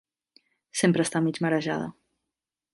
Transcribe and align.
Sempre 0.81 1.05
està 1.07 1.23
mig 1.27 1.41
marejada. 1.47 1.93